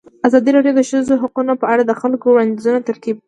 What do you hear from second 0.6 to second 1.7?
د د ښځو حقونه په